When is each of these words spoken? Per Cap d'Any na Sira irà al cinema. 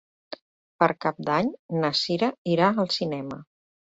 Per 0.83 0.87
Cap 1.05 1.19
d'Any 1.27 1.51
na 1.83 1.91
Sira 1.99 2.31
irà 2.55 2.71
al 2.85 2.91
cinema. 2.97 3.39